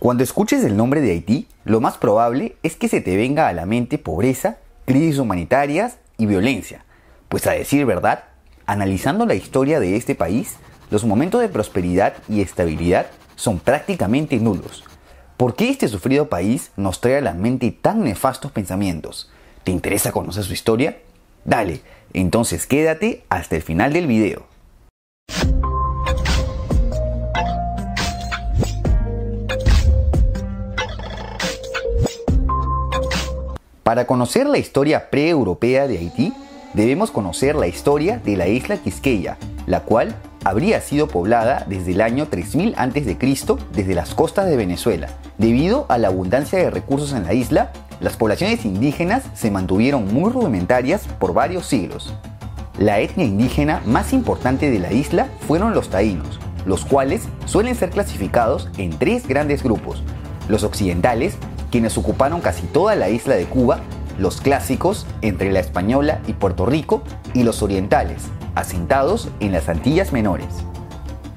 [0.00, 3.52] Cuando escuches el nombre de Haití, lo más probable es que se te venga a
[3.52, 4.56] la mente pobreza,
[4.86, 6.86] crisis humanitarias y violencia.
[7.28, 8.24] Pues a decir verdad,
[8.64, 10.56] analizando la historia de este país,
[10.90, 14.84] los momentos de prosperidad y estabilidad son prácticamente nulos.
[15.36, 19.30] ¿Por qué este sufrido país nos trae a la mente tan nefastos pensamientos?
[19.64, 20.96] ¿Te interesa conocer su historia?
[21.44, 21.82] Dale,
[22.14, 24.49] entonces quédate hasta el final del video.
[33.90, 36.32] Para conocer la historia pre-europea de Haití,
[36.74, 39.36] debemos conocer la historia de la isla Quisqueya,
[39.66, 43.16] la cual habría sido poblada desde el año 3000 a.C.
[43.72, 45.08] desde las costas de Venezuela.
[45.38, 50.30] Debido a la abundancia de recursos en la isla, las poblaciones indígenas se mantuvieron muy
[50.30, 52.14] rudimentarias por varios siglos.
[52.78, 57.90] La etnia indígena más importante de la isla fueron los taínos, los cuales suelen ser
[57.90, 60.04] clasificados en tres grandes grupos.
[60.48, 61.36] Los occidentales,
[61.70, 63.80] quienes ocuparon casi toda la isla de Cuba,
[64.18, 70.12] los clásicos entre la Española y Puerto Rico, y los orientales, asentados en las Antillas
[70.12, 70.48] Menores.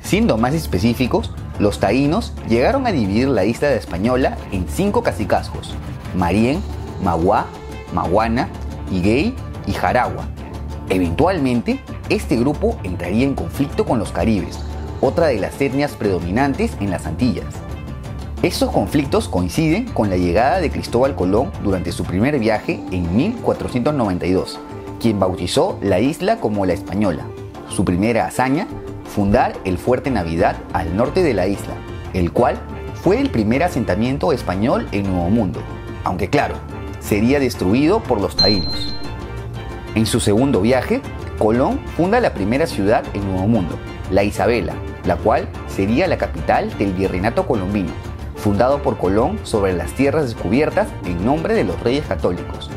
[0.02, 5.74] Siendo más específicos, los taínos llegaron a dividir la isla de Española en cinco cacicazgos,
[6.16, 6.62] Marién,
[7.04, 7.46] Maguá,
[7.94, 8.50] Maguana,
[8.92, 9.36] Higuey
[9.68, 10.26] y Jaragua.
[10.90, 14.60] Eventualmente, este grupo entraría en conflicto con los caribes,
[15.00, 17.63] otra de las etnias predominantes en las Antillas.
[18.44, 24.60] Estos conflictos coinciden con la llegada de Cristóbal Colón durante su primer viaje en 1492,
[25.00, 27.26] quien bautizó la isla como la Española.
[27.70, 28.68] Su primera hazaña,
[29.06, 31.74] fundar el Fuerte Navidad al norte de la isla,
[32.14, 32.60] el cual
[32.96, 35.62] fue el primer asentamiento español en Nuevo Mundo,
[36.04, 36.56] aunque claro,
[37.00, 38.94] sería destruido por los taínos.
[39.96, 41.00] En su segundo viaje,
[41.40, 43.80] Colón funda la primera ciudad en Nuevo Mundo,
[44.12, 44.74] la Isabela,
[45.06, 48.13] la cual sería la capital del virreinato colombino
[48.44, 52.70] fundado por Colón sobre las tierras descubiertas en nombre de los reyes católicos.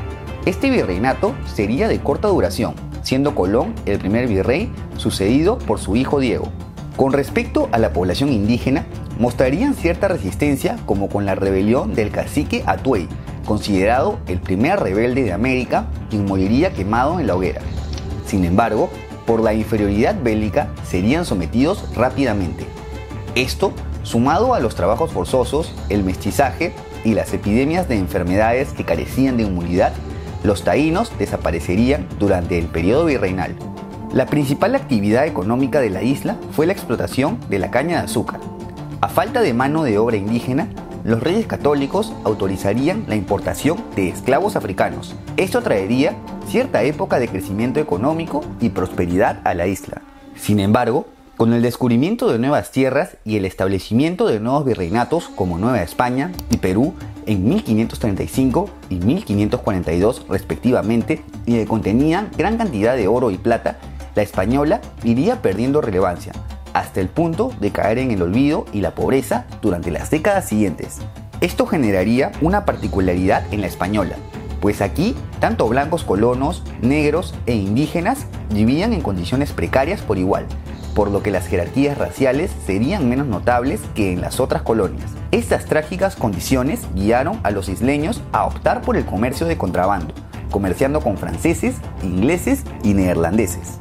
[0.44, 6.21] Este virreinato sería de corta duración, siendo Colón el primer virrey sucedido por su hijo
[6.21, 6.53] Diego.
[6.97, 8.87] Con respecto a la población indígena,
[9.19, 13.09] mostrarían cierta resistencia como con la rebelión del cacique Atuey,
[13.44, 17.60] considerado el primer rebelde de América, quien moriría quemado en la hoguera.
[18.25, 18.88] Sin embargo,
[19.27, 22.65] por la inferioridad bélica serían sometidos rápidamente.
[23.34, 23.72] Esto
[24.06, 26.72] Sumado a los trabajos forzosos, el mestizaje
[27.03, 29.93] y las epidemias de enfermedades que carecían de inmunidad,
[30.44, 33.56] los taínos desaparecerían durante el periodo virreinal.
[34.12, 38.39] La principal actividad económica de la isla fue la explotación de la caña de azúcar.
[39.00, 40.69] A falta de mano de obra indígena,
[41.03, 45.16] los reyes católicos autorizarían la importación de esclavos africanos.
[45.37, 46.15] Esto traería
[46.47, 50.00] cierta época de crecimiento económico y prosperidad a la isla.
[50.37, 55.58] Sin embargo, con el descubrimiento de nuevas tierras y el establecimiento de nuevos virreinatos como
[55.58, 56.94] Nueva España y Perú
[57.26, 63.78] en 1535 y 1542 respectivamente, y que contenían gran cantidad de oro y plata,
[64.14, 66.32] la española iría perdiendo relevancia,
[66.72, 70.98] hasta el punto de caer en el olvido y la pobreza durante las décadas siguientes.
[71.42, 74.16] Esto generaría una particularidad en la española,
[74.60, 80.47] pues aquí tanto blancos colonos, negros e indígenas vivían en condiciones precarias por igual,
[80.97, 85.11] por lo que las jerarquías raciales serían menos notables que en las otras colonias.
[85.31, 90.15] Estas trágicas condiciones guiaron a los isleños a optar por el comercio de contrabando,
[90.51, 93.79] comerciando con franceses, ingleses y neerlandeses.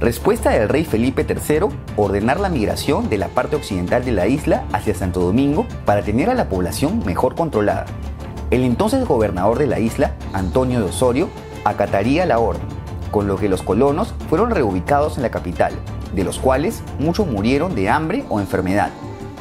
[0.00, 4.64] Respuesta del rey Felipe III, ordenar la migración de la parte occidental de la isla
[4.72, 7.86] hacia Santo Domingo para tener a la población mejor controlada.
[8.50, 11.28] El entonces gobernador de la isla, Antonio de Osorio,
[11.64, 12.66] acataría la orden,
[13.12, 15.74] con lo que los colonos fueron reubicados en la capital,
[16.14, 18.90] de los cuales muchos murieron de hambre o enfermedad.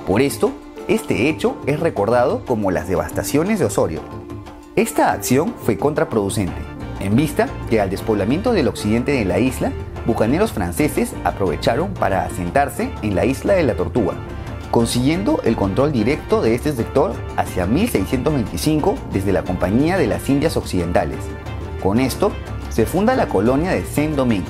[0.07, 0.51] Por esto,
[0.87, 4.01] este hecho es recordado como las devastaciones de Osorio.
[4.75, 6.61] Esta acción fue contraproducente,
[6.99, 9.71] en vista que al despoblamiento del occidente de la isla,
[10.05, 14.13] bucaneros franceses aprovecharon para asentarse en la isla de la Tortuga,
[14.71, 20.57] consiguiendo el control directo de este sector hacia 1625 desde la Compañía de las Indias
[20.57, 21.19] Occidentales.
[21.81, 22.31] Con esto,
[22.69, 24.47] se funda la colonia de Saint-Domingue.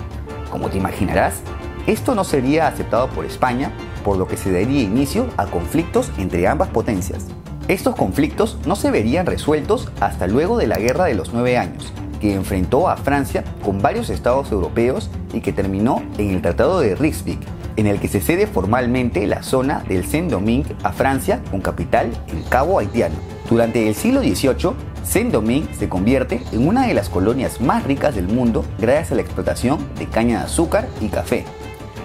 [0.49, 1.41] Como te imaginarás,
[1.89, 3.71] esto no sería aceptado por España,
[4.03, 7.25] por lo que se daría inicio a conflictos entre ambas potencias.
[7.67, 11.91] Estos conflictos no se verían resueltos hasta luego de la Guerra de los Nueve Años,
[12.21, 16.93] que enfrentó a Francia con varios estados europeos y que terminó en el Tratado de
[16.93, 17.39] Ryswick,
[17.75, 22.43] en el que se cede formalmente la zona del Saint-Domingue a Francia con capital en
[22.43, 23.15] Cabo Haitiano.
[23.49, 28.27] Durante el siglo XVIII, Saint-Domingue se convierte en una de las colonias más ricas del
[28.27, 31.45] mundo gracias a la explotación de caña de azúcar y café,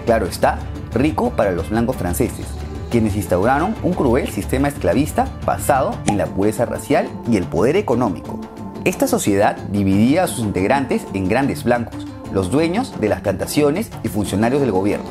[0.05, 0.59] Claro está,
[0.93, 2.45] rico para los blancos franceses,
[2.91, 8.39] quienes instauraron un cruel sistema esclavista basado en la pureza racial y el poder económico.
[8.83, 14.09] Esta sociedad dividía a sus integrantes en grandes blancos, los dueños de las plantaciones y
[14.09, 15.09] funcionarios del gobierno,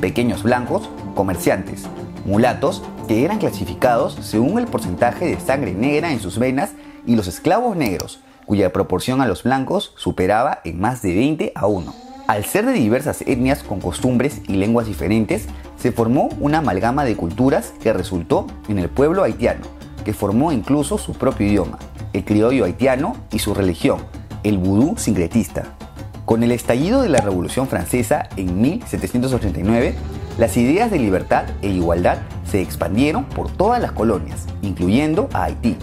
[0.00, 1.82] pequeños blancos, comerciantes,
[2.24, 6.70] mulatos, que eran clasificados según el porcentaje de sangre negra en sus venas,
[7.04, 11.66] y los esclavos negros, cuya proporción a los blancos superaba en más de 20 a
[11.66, 12.05] 1.
[12.26, 15.46] Al ser de diversas etnias con costumbres y lenguas diferentes,
[15.78, 19.64] se formó una amalgama de culturas que resultó en el pueblo haitiano,
[20.04, 21.78] que formó incluso su propio idioma,
[22.12, 24.00] el criollo haitiano y su religión,
[24.42, 25.76] el vudú sincretista.
[26.24, 29.94] Con el estallido de la Revolución Francesa en 1789,
[30.36, 32.18] las ideas de libertad e igualdad
[32.50, 35.76] se expandieron por todas las colonias, incluyendo a Haití.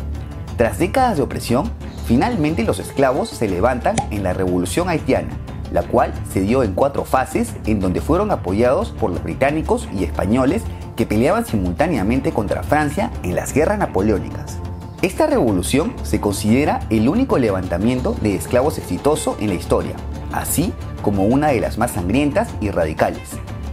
[0.58, 1.72] Tras décadas de opresión,
[2.06, 5.30] finalmente los esclavos se levantan en la Revolución haitiana
[5.74, 10.06] la cual se dio en cuatro fases en donde fueron apoyados por los británicos y
[10.06, 10.62] españoles
[10.96, 14.60] que peleaban simultáneamente contra Francia en las guerras napoleónicas.
[15.02, 19.96] Esta revolución se considera el único levantamiento de esclavos exitoso en la historia,
[20.32, 20.72] así
[21.02, 23.32] como una de las más sangrientas y radicales.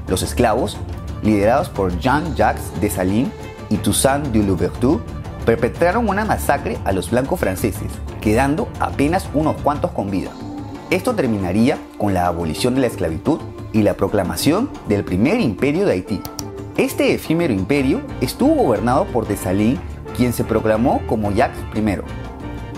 [0.08, 0.76] Los esclavos,
[1.23, 3.31] liderados por Jean-Jacques Dessalines
[3.69, 5.00] y Toussaint Louverture,
[5.44, 10.31] perpetraron una masacre a los blancos franceses, quedando apenas unos cuantos con vida.
[10.91, 13.39] Esto terminaría con la abolición de la esclavitud
[13.73, 16.21] y la proclamación del primer imperio de Haití.
[16.77, 19.79] Este efímero imperio estuvo gobernado por Dessalines,
[20.17, 22.01] quien se proclamó como Jacques I.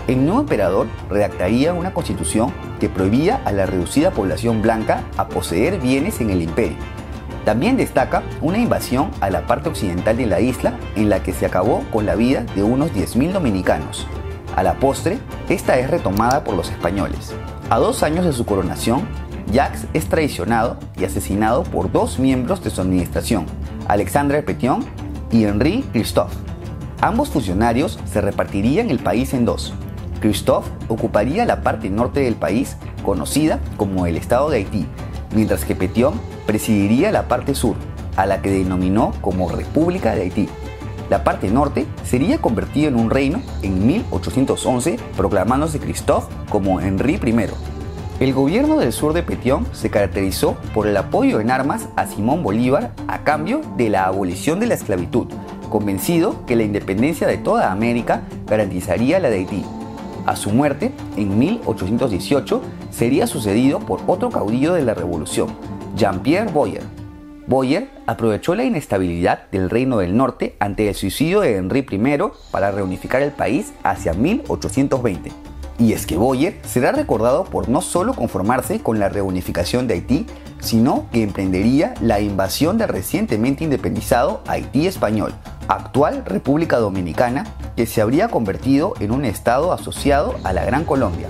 [0.07, 5.79] El nuevo emperador redactaría una constitución que prohibía a la reducida población blanca a poseer
[5.79, 6.77] bienes en el imperio.
[7.45, 11.47] También destaca una invasión a la parte occidental de la isla en la que se
[11.47, 14.05] acabó con la vida de unos 10.000 dominicanos.
[14.55, 15.17] A la postre,
[15.49, 17.33] esta es retomada por los españoles.
[17.73, 19.01] A dos años de su coronación,
[19.51, 23.47] Jacques es traicionado y asesinado por dos miembros de su administración,
[23.87, 24.85] Alexandre Petion
[25.31, 26.35] y Henri Christophe.
[27.01, 29.73] Ambos funcionarios se repartirían el país en dos.
[30.21, 34.85] Christophe ocuparía la parte norte del país, conocida como el Estado de Haití,
[35.33, 36.13] mientras que Petion
[36.45, 37.75] presidiría la parte sur,
[38.17, 40.47] a la que denominó como República de Haití.
[41.09, 47.49] La parte norte sería convertida en un reino en 1811, proclamándose Christophe como Henri I.
[48.19, 52.41] El gobierno del sur de Petión se caracterizó por el apoyo en armas a Simón
[52.41, 55.27] Bolívar a cambio de la abolición de la esclavitud,
[55.69, 59.65] convencido que la independencia de toda América garantizaría la de Haití.
[60.25, 62.61] A su muerte, en 1818,
[62.91, 65.49] sería sucedido por otro caudillo de la revolución,
[65.97, 66.83] Jean-Pierre Boyer,
[67.45, 72.17] Boyer aprovechó la inestabilidad del Reino del Norte ante el suicidio de Henry I
[72.51, 75.31] para reunificar el país hacia 1820.
[75.77, 80.25] Y es que Boyer será recordado por no solo conformarse con la reunificación de Haití,
[80.61, 85.33] sino que emprendería la invasión del recientemente independizado Haití español,
[85.67, 87.45] actual República Dominicana,
[87.75, 91.27] que se habría convertido en un estado asociado a la Gran Colombia.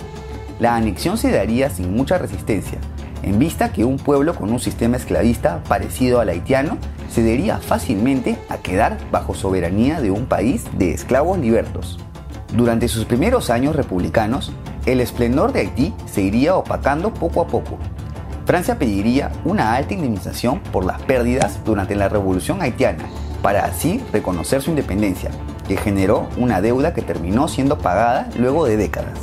[0.60, 2.78] La anexión se daría sin mucha resistencia,
[3.24, 6.78] en vista que un pueblo con un sistema esclavista parecido al haitiano
[7.10, 12.00] cedería fácilmente a quedar bajo soberanía de un país de esclavos libertos.
[12.56, 14.52] Durante sus primeros años republicanos,
[14.86, 17.78] el esplendor de Haití se iría opacando poco a poco.
[18.46, 23.06] Francia pediría una alta indemnización por las pérdidas durante la Revolución haitiana,
[23.42, 25.32] para así reconocer su independencia,
[25.68, 29.18] que generó una deuda que terminó siendo pagada luego de décadas.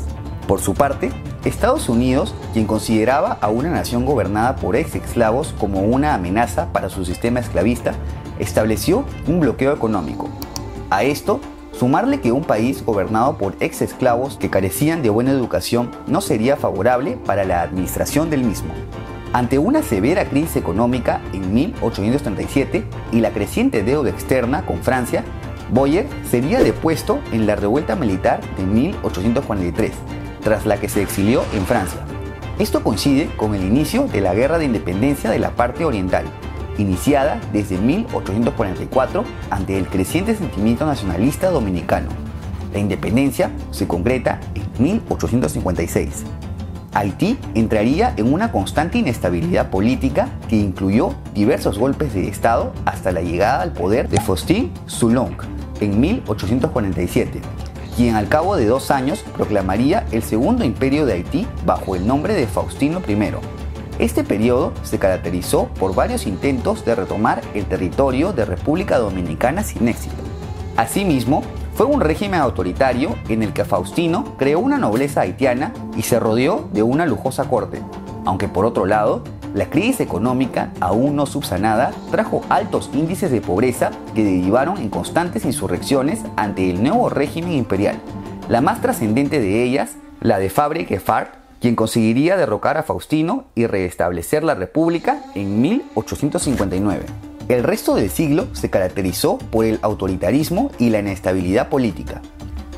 [0.48, 1.10] Por su parte,
[1.49, 6.90] Estados Unidos, quien consideraba a una nación gobernada por ex esclavos como una amenaza para
[6.90, 7.94] su sistema esclavista,
[8.38, 10.28] estableció un bloqueo económico.
[10.90, 11.40] A esto,
[11.73, 16.56] sumarle que un país gobernado por ex esclavos que carecían de buena educación no sería
[16.56, 18.75] favorable para la administración del mismo.
[19.32, 25.25] Ante una severa crisis económica en 1837 y la creciente deuda externa con Francia,
[25.73, 29.92] Boyer sería depuesto en la revuelta militar de 1843
[30.42, 32.00] tras la que se exilió en Francia.
[32.59, 36.25] Esto coincide con el inicio de la Guerra de Independencia de la parte oriental,
[36.76, 42.09] iniciada desde 1844 ante el creciente sentimiento nacionalista dominicano.
[42.73, 46.25] La independencia se concreta en 1856.
[46.92, 53.23] Haití entraría en una constante inestabilidad política que incluyó diversos golpes de Estado hasta la
[53.23, 55.37] llegada al poder de Faustin Soulon
[55.80, 57.40] en 1847
[57.97, 62.35] quien al cabo de dos años proclamaría el segundo imperio de Haití bajo el nombre
[62.35, 63.16] de Faustino I.
[63.99, 69.88] Este periodo se caracterizó por varios intentos de retomar el territorio de República Dominicana sin
[69.88, 70.16] éxito.
[70.76, 71.42] Asimismo,
[71.75, 76.68] fue un régimen autoritario en el que Faustino creó una nobleza haitiana y se rodeó
[76.73, 77.82] de una lujosa corte,
[78.25, 79.23] aunque por otro lado,
[79.54, 85.45] La crisis económica, aún no subsanada, trajo altos índices de pobreza que derivaron en constantes
[85.45, 88.00] insurrecciones ante el nuevo régimen imperial.
[88.49, 91.28] La más trascendente de ellas, la de Fabre Gefard,
[91.61, 97.04] quien conseguiría derrocar a Faustino y restablecer la República en 1859.
[97.49, 102.23] El resto del siglo se caracterizó por el autoritarismo y la inestabilidad política.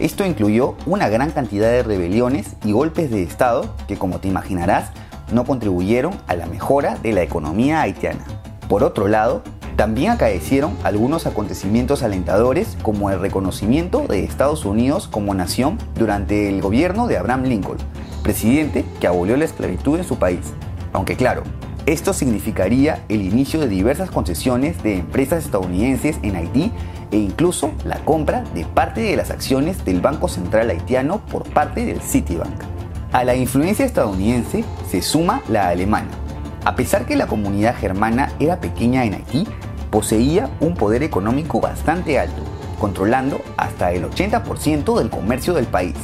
[0.00, 4.90] Esto incluyó una gran cantidad de rebeliones y golpes de Estado que, como te imaginarás,
[5.32, 8.24] no contribuyeron a la mejora de la economía haitiana.
[8.68, 9.42] Por otro lado,
[9.76, 16.60] también acaecieron algunos acontecimientos alentadores como el reconocimiento de Estados Unidos como nación durante el
[16.60, 17.78] gobierno de Abraham Lincoln,
[18.22, 20.52] presidente que abolió la esclavitud en su país.
[20.92, 21.42] Aunque claro,
[21.86, 26.70] esto significaría el inicio de diversas concesiones de empresas estadounidenses en Haití
[27.10, 31.84] e incluso la compra de parte de las acciones del Banco Central haitiano por parte
[31.84, 32.71] del Citibank.
[33.12, 36.08] A la influencia estadounidense se suma la alemana.
[36.64, 39.46] A pesar que la comunidad germana era pequeña en Haití,
[39.90, 42.42] poseía un poder económico bastante alto,
[42.80, 45.94] controlando hasta el 80% del comercio del país.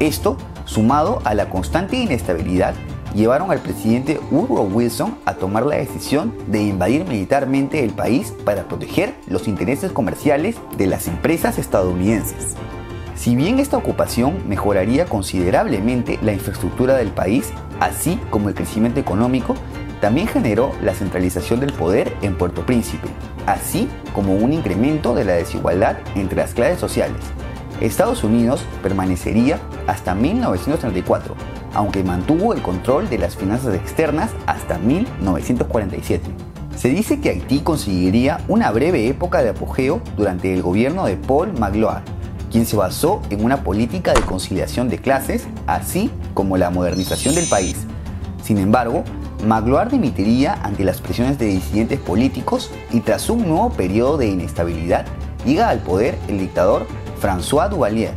[0.00, 2.74] Esto sumado a la constante inestabilidad,
[3.14, 8.66] llevaron al presidente Woodrow Wilson a tomar la decisión de invadir militarmente el país para
[8.66, 12.56] proteger los intereses comerciales de las empresas estadounidenses.
[13.16, 19.54] Si bien esta ocupación mejoraría considerablemente la infraestructura del país, así como el crecimiento económico,
[20.00, 23.08] también generó la centralización del poder en Puerto Príncipe,
[23.46, 27.16] así como un incremento de la desigualdad entre las clases sociales,
[27.80, 31.34] Estados Unidos permanecería hasta 1934,
[31.74, 36.24] aunque mantuvo el control de las finanzas externas hasta 1947.
[36.76, 41.58] Se dice que Haití conseguiría una breve época de apogeo durante el gobierno de Paul
[41.58, 42.02] Magloire,
[42.56, 47.46] quien se basó en una política de conciliación de clases, así como la modernización del
[47.50, 47.76] país.
[48.42, 49.04] Sin embargo,
[49.46, 55.04] Magloire dimitiría ante las presiones de disidentes políticos y tras un nuevo periodo de inestabilidad,
[55.44, 56.86] llega al poder el dictador
[57.20, 58.14] François Duvalier.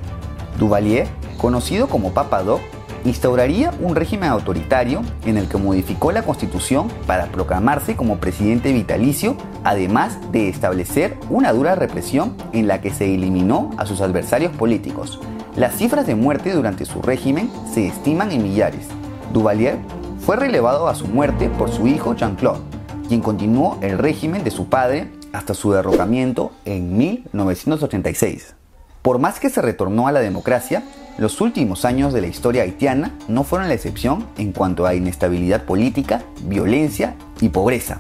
[0.58, 2.62] Duvalier, conocido como Papa Doc,
[3.06, 9.36] instauraría un régimen autoritario en el que modificó la constitución para proclamarse como presidente vitalicio,
[9.64, 15.20] además de establecer una dura represión en la que se eliminó a sus adversarios políticos.
[15.56, 18.88] Las cifras de muerte durante su régimen se estiman en millares.
[19.34, 19.78] Duvalier
[20.20, 22.62] fue relevado a su muerte por su hijo Jean-Claude,
[23.08, 28.56] quien continuó el régimen de su padre hasta su derrocamiento en 1986.
[29.02, 30.84] Por más que se retornó a la democracia,
[31.20, 35.66] los últimos años de la historia haitiana no fueron la excepción en cuanto a inestabilidad
[35.66, 38.00] política, violencia y pobreza.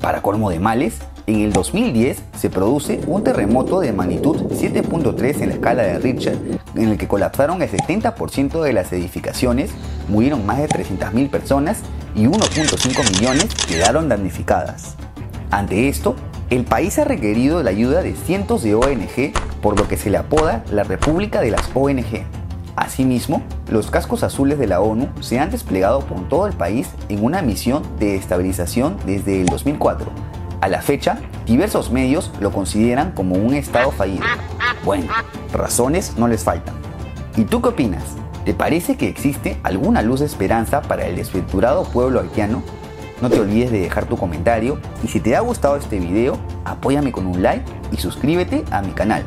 [0.00, 5.48] Para colmo de males, en el 2010 se produce un terremoto de magnitud 7.3 en
[5.48, 6.36] la escala de Richter,
[6.74, 9.70] en el que colapsaron el 70% de las edificaciones,
[10.08, 11.82] murieron más de 300.000 personas
[12.16, 14.96] y 1.5 millones quedaron damnificadas.
[15.52, 16.16] Ante esto,
[16.50, 19.32] el país ha requerido la ayuda de cientos de ONG
[19.62, 22.24] por lo que se le apoda la República de las ONG.
[22.96, 27.22] Asimismo, los cascos azules de la ONU se han desplegado por todo el país en
[27.22, 30.10] una misión de estabilización desde el 2004.
[30.62, 34.24] A la fecha, diversos medios lo consideran como un estado fallido.
[34.82, 35.12] Bueno,
[35.52, 36.74] razones no les faltan.
[37.36, 38.02] ¿Y tú qué opinas?
[38.46, 42.62] ¿Te parece que existe alguna luz de esperanza para el desventurado pueblo haitiano?
[43.20, 47.12] No te olvides de dejar tu comentario y si te ha gustado este video, apóyame
[47.12, 49.22] con un like y suscríbete a mi canal.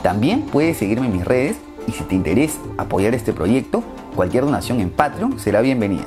[0.00, 1.56] También puedes seguirme en mis redes
[1.90, 3.82] y si te interesa apoyar este proyecto,
[4.14, 6.06] cualquier donación en Patreon será bienvenida.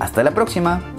[0.00, 0.95] Hasta la próxima.